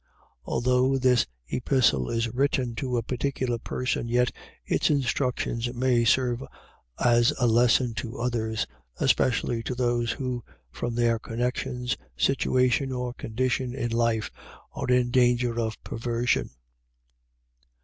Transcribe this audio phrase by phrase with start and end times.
[0.45, 4.31] Although this Epistle is written to a particular person, yet
[4.65, 6.43] its instructions may serve
[6.97, 8.65] as a lesson to others,
[8.99, 14.31] especially to those who, from their connections, situation, or condition in life,
[14.73, 16.49] are in danger of perversion.